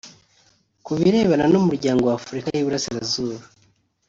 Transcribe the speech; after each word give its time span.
Ku 0.85 0.91
birebana 0.97 1.45
n’Umuryango 1.53 2.03
wa 2.05 2.15
Afurika 2.19 2.47
y’Iburasirazuba 2.51 3.43